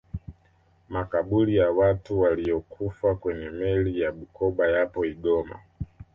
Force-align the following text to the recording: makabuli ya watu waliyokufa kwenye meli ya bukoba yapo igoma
makabuli 0.89 1.55
ya 1.55 1.69
watu 1.71 2.19
waliyokufa 2.19 3.15
kwenye 3.15 3.49
meli 3.49 4.01
ya 4.01 4.11
bukoba 4.11 4.67
yapo 4.67 5.05
igoma 5.05 5.59